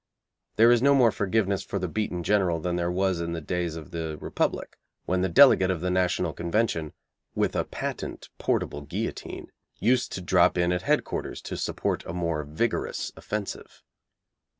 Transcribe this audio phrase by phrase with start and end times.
[0.55, 3.75] There is no more forgiveness for the beaten General than there was in the days
[3.75, 6.93] of the Republic when the delegate of the National Convention,
[7.35, 12.43] with a patent portable guillotine, used to drop in at headquarters to support a more
[12.43, 13.83] vigorous offensive.